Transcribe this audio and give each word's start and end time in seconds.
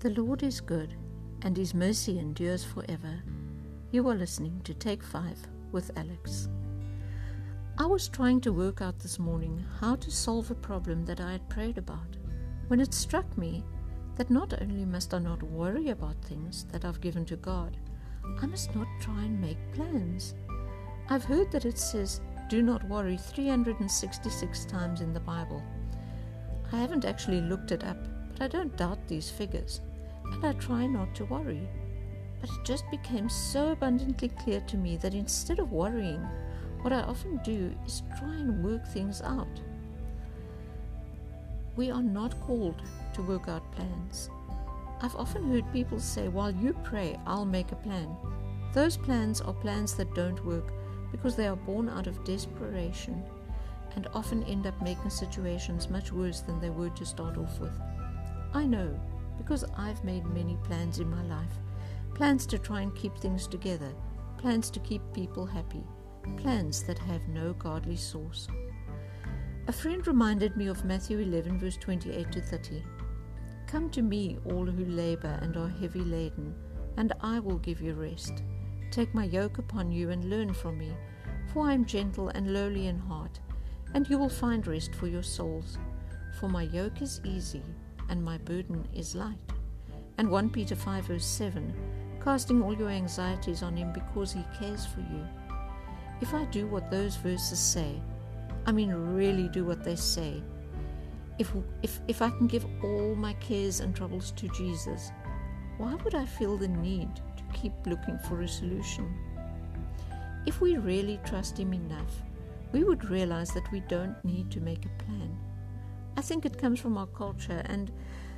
The 0.00 0.18
Lord 0.18 0.42
is 0.42 0.62
good, 0.62 0.94
and 1.42 1.54
his 1.54 1.74
mercy 1.74 2.18
endures 2.18 2.64
forever. 2.64 3.22
You 3.90 4.08
are 4.08 4.14
listening 4.14 4.62
to 4.64 4.72
Take 4.72 5.02
5 5.04 5.36
with 5.72 5.90
Alex. 5.94 6.48
I 7.76 7.84
was 7.84 8.08
trying 8.08 8.40
to 8.40 8.52
work 8.54 8.80
out 8.80 8.98
this 8.98 9.18
morning 9.18 9.62
how 9.78 9.96
to 9.96 10.10
solve 10.10 10.50
a 10.50 10.54
problem 10.54 11.04
that 11.04 11.20
I 11.20 11.32
had 11.32 11.46
prayed 11.50 11.76
about 11.76 12.16
when 12.68 12.80
it 12.80 12.94
struck 12.94 13.36
me 13.36 13.62
that 14.16 14.30
not 14.30 14.54
only 14.62 14.86
must 14.86 15.12
I 15.12 15.18
not 15.18 15.42
worry 15.42 15.90
about 15.90 16.24
things 16.24 16.64
that 16.72 16.86
I've 16.86 17.02
given 17.02 17.26
to 17.26 17.36
God, 17.36 17.76
I 18.40 18.46
must 18.46 18.74
not 18.74 18.88
try 19.02 19.24
and 19.24 19.38
make 19.38 19.58
plans. 19.74 20.32
I've 21.10 21.24
heard 21.24 21.52
that 21.52 21.66
it 21.66 21.76
says, 21.76 22.22
do 22.48 22.62
not 22.62 22.88
worry 22.88 23.18
366 23.18 24.64
times 24.64 25.02
in 25.02 25.12
the 25.12 25.20
Bible. 25.20 25.62
I 26.72 26.78
haven't 26.78 27.04
actually 27.04 27.42
looked 27.42 27.70
it 27.70 27.84
up, 27.84 27.98
but 28.32 28.40
I 28.40 28.48
don't 28.48 28.74
doubt 28.78 29.06
these 29.06 29.28
figures, 29.28 29.82
and 30.32 30.44
I 30.44 30.52
try 30.54 30.86
not 30.86 31.14
to 31.16 31.24
worry. 31.24 31.68
But 32.40 32.50
it 32.50 32.64
just 32.64 32.84
became 32.90 33.28
so 33.28 33.72
abundantly 33.72 34.28
clear 34.28 34.60
to 34.60 34.76
me 34.76 34.96
that 34.98 35.14
instead 35.14 35.58
of 35.58 35.72
worrying, 35.72 36.26
what 36.82 36.92
I 36.92 37.00
often 37.00 37.38
do 37.44 37.74
is 37.84 38.02
try 38.18 38.34
and 38.34 38.64
work 38.64 38.86
things 38.86 39.20
out. 39.20 39.60
We 41.76 41.90
are 41.90 42.02
not 42.02 42.40
called 42.40 42.82
to 43.14 43.22
work 43.22 43.48
out 43.48 43.70
plans. 43.72 44.30
I've 45.02 45.16
often 45.16 45.48
heard 45.48 45.72
people 45.72 45.98
say, 46.00 46.28
while 46.28 46.50
you 46.50 46.74
pray, 46.84 47.18
I'll 47.26 47.44
make 47.44 47.72
a 47.72 47.76
plan. 47.76 48.14
Those 48.72 48.96
plans 48.96 49.40
are 49.40 49.52
plans 49.52 49.94
that 49.94 50.14
don't 50.14 50.44
work 50.44 50.72
because 51.10 51.36
they 51.36 51.46
are 51.46 51.56
born 51.56 51.88
out 51.88 52.06
of 52.06 52.24
desperation 52.24 53.22
and 53.96 54.08
often 54.14 54.44
end 54.44 54.66
up 54.66 54.80
making 54.82 55.10
situations 55.10 55.90
much 55.90 56.12
worse 56.12 56.40
than 56.40 56.60
they 56.60 56.70
were 56.70 56.90
to 56.90 57.04
start 57.04 57.36
off 57.36 57.58
with. 57.58 57.72
I 58.54 58.64
know 58.64 58.98
because 59.40 59.64
I've 59.76 60.04
made 60.04 60.24
many 60.26 60.56
plans 60.64 60.98
in 60.98 61.10
my 61.10 61.22
life 61.22 61.58
plans 62.14 62.44
to 62.44 62.58
try 62.58 62.82
and 62.82 62.94
keep 62.94 63.16
things 63.16 63.46
together, 63.46 63.94
plans 64.36 64.70
to 64.70 64.80
keep 64.80 65.00
people 65.14 65.46
happy, 65.46 65.82
plans 66.36 66.82
that 66.82 66.98
have 66.98 67.26
no 67.28 67.54
godly 67.54 67.96
source. 67.96 68.46
A 69.68 69.72
friend 69.72 70.06
reminded 70.06 70.54
me 70.54 70.66
of 70.66 70.84
Matthew 70.84 71.18
11, 71.20 71.58
verse 71.58 71.78
28 71.78 72.30
to 72.32 72.42
30. 72.42 72.82
Come 73.66 73.88
to 73.90 74.02
me, 74.02 74.36
all 74.44 74.66
who 74.66 74.84
labor 74.84 75.38
and 75.40 75.56
are 75.56 75.68
heavy 75.80 76.00
laden, 76.00 76.54
and 76.98 77.14
I 77.22 77.38
will 77.38 77.58
give 77.58 77.80
you 77.80 77.94
rest. 77.94 78.42
Take 78.90 79.14
my 79.14 79.24
yoke 79.24 79.56
upon 79.56 79.90
you 79.90 80.10
and 80.10 80.28
learn 80.28 80.52
from 80.52 80.76
me, 80.76 80.92
for 81.54 81.68
I 81.68 81.72
am 81.72 81.86
gentle 81.86 82.28
and 82.28 82.52
lowly 82.52 82.88
in 82.88 82.98
heart 82.98 83.40
and 83.94 84.08
you 84.08 84.18
will 84.18 84.28
find 84.28 84.66
rest 84.66 84.94
for 84.94 85.06
your 85.06 85.22
souls. 85.22 85.78
For 86.38 86.48
my 86.48 86.62
yoke 86.62 87.02
is 87.02 87.20
easy, 87.24 87.62
and 88.10 88.22
my 88.22 88.36
burden 88.38 88.86
is 88.94 89.14
light. 89.14 89.38
And 90.18 90.30
1 90.30 90.50
Peter 90.50 90.76
5, 90.76 91.06
verse 91.06 91.24
7 91.24 91.72
casting 92.22 92.62
all 92.62 92.76
your 92.76 92.90
anxieties 92.90 93.62
on 93.62 93.76
him 93.76 93.92
because 93.92 94.32
he 94.32 94.44
cares 94.58 94.84
for 94.84 95.00
you. 95.00 95.26
If 96.20 96.34
I 96.34 96.44
do 96.46 96.66
what 96.66 96.90
those 96.90 97.16
verses 97.16 97.58
say, 97.58 98.00
I 98.66 98.72
mean, 98.72 98.92
really 98.92 99.48
do 99.48 99.64
what 99.64 99.84
they 99.84 99.96
say, 99.96 100.42
if, 101.38 101.50
if, 101.82 102.00
if 102.08 102.20
I 102.20 102.28
can 102.28 102.46
give 102.46 102.66
all 102.84 103.14
my 103.14 103.32
cares 103.34 103.80
and 103.80 103.96
troubles 103.96 104.32
to 104.32 104.48
Jesus, 104.48 105.10
why 105.78 105.94
would 105.94 106.14
I 106.14 106.26
feel 106.26 106.58
the 106.58 106.68
need 106.68 107.08
to 107.16 107.58
keep 107.58 107.72
looking 107.86 108.18
for 108.18 108.42
a 108.42 108.48
solution? 108.48 109.10
If 110.44 110.60
we 110.60 110.76
really 110.76 111.18
trust 111.24 111.58
Him 111.58 111.72
enough, 111.72 112.22
we 112.72 112.84
would 112.84 113.08
realize 113.08 113.50
that 113.52 113.72
we 113.72 113.80
don't 113.80 114.22
need 114.24 114.50
to 114.50 114.60
make 114.60 114.84
a 114.84 115.02
plan. 115.04 115.34
I 116.20 116.22
think 116.22 116.44
it 116.44 116.58
comes 116.58 116.78
from 116.78 116.98
our 116.98 117.06
culture 117.06 117.62
and 117.64 117.90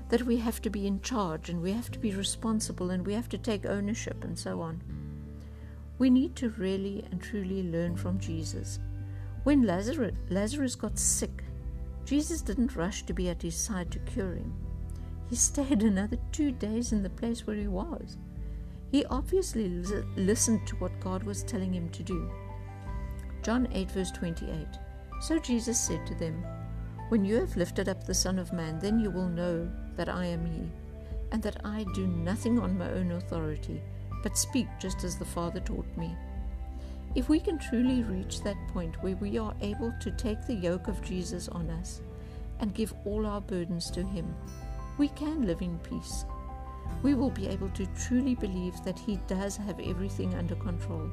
that 0.09 0.23
we 0.23 0.37
have 0.37 0.63
to 0.63 0.71
be 0.71 0.87
in 0.87 1.01
charge 1.01 1.49
and 1.49 1.61
we 1.61 1.73
have 1.73 1.91
to 1.91 1.99
be 1.99 2.15
responsible 2.15 2.91
and 2.91 3.05
we 3.05 3.13
have 3.13 3.29
to 3.31 3.37
take 3.37 3.67
ownership 3.67 4.23
and 4.23 4.39
so 4.39 4.61
on. 4.61 4.81
We 5.99 6.09
need 6.09 6.37
to 6.37 6.51
really 6.51 7.05
and 7.11 7.21
truly 7.21 7.65
learn 7.65 7.97
from 7.97 8.21
Jesus. 8.21 8.79
When 9.43 9.63
Lazarus, 9.63 10.15
Lazarus 10.31 10.77
got 10.77 10.97
sick, 10.97 11.43
Jesus 12.05 12.41
didn't 12.41 12.77
rush 12.77 13.03
to 13.03 13.13
be 13.13 13.29
at 13.29 13.43
his 13.43 13.57
side 13.57 13.91
to 13.91 13.99
cure 13.99 14.35
him. 14.35 14.55
He 15.29 15.35
stayed 15.35 15.83
another 15.83 16.19
two 16.31 16.53
days 16.53 16.93
in 16.93 17.03
the 17.03 17.11
place 17.11 17.49
where 17.49 17.57
he 17.57 17.67
was. 17.67 18.17
He 18.93 19.05
obviously 19.07 19.69
listened 20.17 20.69
to 20.69 20.77
what 20.77 21.01
God 21.01 21.25
was 21.25 21.43
telling 21.43 21.75
him 21.75 21.89
to 21.89 22.05
do. 22.05 22.31
John 23.43 23.67
8, 23.73 23.91
verse 23.91 24.13
28. 24.13 24.69
So 25.21 25.41
Jesus 25.41 25.81
said 25.81 26.07
to 26.07 26.15
them, 26.15 26.45
When 27.13 27.27
you 27.27 27.37
have 27.41 27.59
lifted 27.59 27.91
up 27.91 28.05
the 28.05 28.15
Son 28.15 28.39
of 28.39 28.55
Man, 28.55 28.79
then 28.79 28.99
you 28.99 29.11
will 29.11 29.29
know 29.29 29.71
that 29.97 30.09
I 30.09 30.25
am 30.25 30.47
He, 30.47 30.63
and 31.31 31.43
that 31.43 31.61
I 31.63 31.85
do 31.93 32.07
nothing 32.07 32.59
on 32.59 32.79
my 32.79 32.91
own 32.91 33.11
authority, 33.11 33.83
but 34.23 34.39
speak 34.39 34.67
just 34.81 35.05
as 35.05 35.19
the 35.19 35.27
Father 35.27 35.61
taught 35.61 35.95
me. 35.95 36.17
If 37.15 37.29
we 37.29 37.39
can 37.39 37.59
truly 37.59 38.03
reach 38.03 38.41
that 38.41 38.57
point 38.69 39.03
where 39.03 39.17
we 39.17 39.37
are 39.37 39.53
able 39.61 39.93
to 40.01 40.11
take 40.13 40.47
the 40.47 40.55
yoke 40.55 40.89
of 40.89 41.05
Jesus 41.05 41.51
on 41.51 41.69
us 41.69 42.01
and 42.61 42.73
give 42.73 42.95
all 43.05 43.27
our 43.27 43.43
burdens 43.43 43.91
to 43.91 44.03
Him, 44.03 44.35
we 44.97 45.09
can 45.09 45.47
live 45.47 45.61
in 45.61 45.79
peace. 45.81 46.25
We 47.03 47.13
will 47.13 47.29
be 47.29 47.47
able 47.47 47.69
to 47.73 47.87
truly 47.89 48.37
believe 48.37 48.83
that 48.85 48.99
He 48.99 49.17
does 49.27 49.55
have 49.59 49.81
everything 49.81 50.35
under 50.37 50.55
control. 50.55 51.11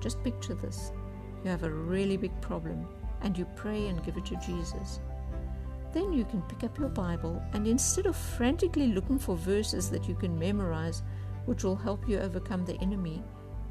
Just 0.00 0.24
picture 0.24 0.54
this 0.54 0.92
you 1.44 1.50
have 1.50 1.64
a 1.64 1.70
really 1.70 2.16
big 2.16 2.40
problem 2.40 2.88
and 3.24 3.36
you 3.36 3.46
pray 3.56 3.88
and 3.88 4.04
give 4.04 4.16
it 4.16 4.26
to 4.26 4.36
Jesus. 4.36 5.00
Then 5.92 6.12
you 6.12 6.24
can 6.24 6.42
pick 6.42 6.62
up 6.62 6.78
your 6.78 6.88
Bible 6.88 7.42
and 7.52 7.66
instead 7.66 8.06
of 8.06 8.16
frantically 8.16 8.88
looking 8.88 9.18
for 9.18 9.36
verses 9.36 9.90
that 9.90 10.06
you 10.08 10.14
can 10.14 10.38
memorize, 10.38 11.02
which 11.46 11.64
will 11.64 11.76
help 11.76 12.08
you 12.08 12.18
overcome 12.18 12.64
the 12.64 12.80
enemy, 12.80 13.22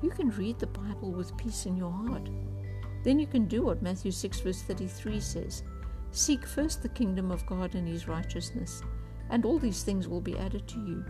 you 0.01 0.09
can 0.09 0.29
read 0.31 0.59
the 0.59 0.67
Bible 0.67 1.11
with 1.11 1.37
peace 1.37 1.65
in 1.65 1.77
your 1.77 1.91
heart. 1.91 2.29
Then 3.03 3.19
you 3.19 3.27
can 3.27 3.45
do 3.45 3.63
what 3.63 3.81
Matthew 3.81 4.11
6, 4.11 4.39
verse 4.41 4.61
33 4.63 5.19
says 5.19 5.63
Seek 6.11 6.45
first 6.45 6.81
the 6.81 6.89
kingdom 6.89 7.31
of 7.31 7.45
God 7.45 7.75
and 7.75 7.87
his 7.87 8.07
righteousness, 8.07 8.81
and 9.29 9.45
all 9.45 9.59
these 9.59 9.83
things 9.83 10.07
will 10.07 10.21
be 10.21 10.37
added 10.37 10.67
to 10.67 10.79
you. 10.79 11.05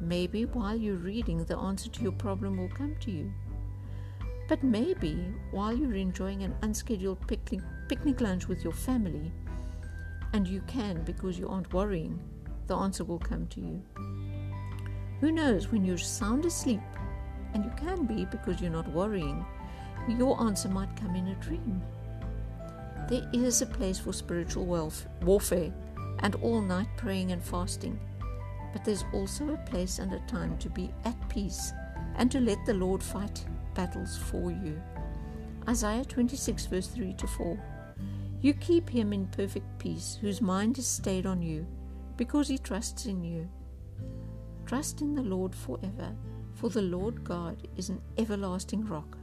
Maybe 0.00 0.44
while 0.46 0.76
you're 0.76 0.96
reading, 0.96 1.44
the 1.44 1.56
answer 1.56 1.88
to 1.88 2.02
your 2.02 2.12
problem 2.12 2.56
will 2.56 2.68
come 2.68 2.96
to 3.00 3.10
you. 3.10 3.32
But 4.52 4.62
maybe 4.62 5.32
while 5.50 5.72
you're 5.72 5.94
enjoying 5.94 6.42
an 6.42 6.54
unscheduled 6.60 7.26
picnic, 7.26 7.62
picnic 7.88 8.20
lunch 8.20 8.48
with 8.48 8.62
your 8.62 8.74
family, 8.74 9.32
and 10.34 10.46
you 10.46 10.60
can 10.66 11.02
because 11.04 11.38
you 11.38 11.48
aren't 11.48 11.72
worrying, 11.72 12.20
the 12.66 12.76
answer 12.76 13.02
will 13.02 13.18
come 13.18 13.46
to 13.46 13.62
you. 13.62 13.82
Who 15.20 15.32
knows, 15.32 15.72
when 15.72 15.86
you're 15.86 15.96
sound 15.96 16.44
asleep, 16.44 16.82
and 17.54 17.64
you 17.64 17.72
can 17.78 18.04
be 18.04 18.26
because 18.26 18.60
you're 18.60 18.70
not 18.70 18.92
worrying, 18.92 19.42
your 20.06 20.38
answer 20.42 20.68
might 20.68 21.00
come 21.00 21.16
in 21.16 21.28
a 21.28 21.34
dream. 21.36 21.80
There 23.08 23.26
is 23.32 23.62
a 23.62 23.66
place 23.66 23.98
for 23.98 24.12
spiritual 24.12 24.66
warfare 25.22 25.72
and 26.18 26.34
all 26.42 26.60
night 26.60 26.88
praying 26.98 27.32
and 27.32 27.42
fasting, 27.42 27.98
but 28.74 28.84
there's 28.84 29.06
also 29.14 29.54
a 29.54 29.70
place 29.70 29.98
and 29.98 30.12
a 30.12 30.20
time 30.26 30.58
to 30.58 30.68
be 30.68 30.92
at 31.06 31.30
peace 31.30 31.72
and 32.16 32.30
to 32.30 32.38
let 32.38 32.58
the 32.66 32.74
Lord 32.74 33.02
fight 33.02 33.46
battles 33.74 34.16
for 34.16 34.50
you. 34.50 34.80
Isaiah 35.68 36.04
26, 36.04 36.66
verse 36.66 36.88
3 36.88 37.14
to 37.14 37.26
4. 37.26 37.58
You 38.40 38.54
keep 38.54 38.90
him 38.90 39.12
in 39.12 39.26
perfect 39.28 39.78
peace, 39.78 40.18
whose 40.20 40.40
mind 40.40 40.78
is 40.78 40.86
stayed 40.86 41.26
on 41.26 41.40
you, 41.40 41.66
because 42.16 42.48
he 42.48 42.58
trusts 42.58 43.06
in 43.06 43.22
you. 43.22 43.48
Trust 44.66 45.00
in 45.00 45.14
the 45.14 45.22
Lord 45.22 45.54
forever, 45.54 46.14
for 46.54 46.68
the 46.68 46.82
Lord 46.82 47.22
God 47.22 47.68
is 47.76 47.88
an 47.88 48.00
everlasting 48.18 48.84
rock. 48.86 49.16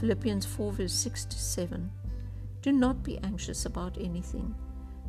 Philippians 0.00 0.44
4, 0.44 0.72
verse 0.72 0.92
6 0.92 1.24
to 1.26 1.38
7. 1.38 1.90
Do 2.62 2.72
not 2.72 3.04
be 3.04 3.18
anxious 3.18 3.66
about 3.66 3.96
anything, 4.00 4.54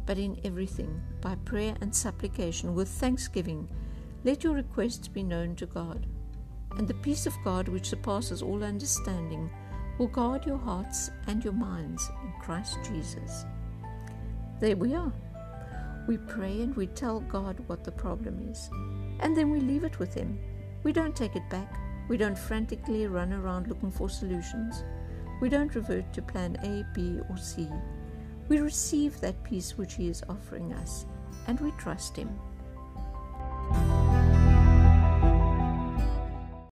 but 0.06 0.20
in 0.20 0.40
everything, 0.44 1.02
by 1.22 1.36
prayer 1.46 1.76
and 1.82 1.96
supplication, 1.96 2.76
with 2.76 2.88
thanksgiving, 2.88 3.68
let 4.24 4.44
your 4.44 4.54
requests 4.54 5.08
be 5.08 5.24
known 5.24 5.56
to 5.56 5.66
God 5.66 6.06
and 6.78 6.88
the 6.88 6.94
peace 6.94 7.26
of 7.26 7.38
God, 7.44 7.68
which 7.68 7.90
surpasses 7.90 8.42
all 8.42 8.64
understanding, 8.64 9.50
will 9.98 10.08
guard 10.08 10.46
your 10.46 10.58
hearts 10.58 11.10
and 11.26 11.44
your 11.44 11.54
minds 11.54 12.10
in 12.24 12.34
Christ 12.40 12.78
Jesus. 12.84 13.46
There 14.60 14.78
we 14.78 14.94
are. 14.94 15.12
We 16.08 16.18
pray 16.18 16.62
and 16.62 16.76
we 16.76 16.88
tell 16.88 17.20
God 17.20 17.60
what 17.68 17.84
the 17.84 17.92
problem 17.92 18.48
is, 18.50 18.70
and 19.20 19.36
then 19.36 19.50
we 19.50 19.60
leave 19.60 19.84
it 19.84 20.00
with 20.00 20.14
Him. 20.14 20.40
We 20.84 20.94
don't 20.94 21.16
take 21.16 21.36
it 21.36 21.50
back. 21.50 21.80
We 22.08 22.16
don't 22.16 22.38
frantically 22.38 23.08
run 23.08 23.34
around 23.34 23.68
looking 23.68 23.92
for 23.92 24.10
solutions. 24.10 24.84
We 25.42 25.50
don't 25.50 25.76
revert 25.76 26.14
to 26.14 26.22
plan 26.22 26.58
A, 26.64 26.86
B, 26.96 27.20
or 27.30 27.38
C. 27.38 27.68
We 28.48 28.60
receive 28.60 29.20
that 29.20 29.44
peace 29.44 29.78
which 29.78 29.96
He 29.96 30.08
is 30.08 30.24
offering 30.30 30.74
us, 30.74 31.06
and 31.48 31.60
we 31.60 31.72
trust 31.72 32.16
Him. 32.16 32.30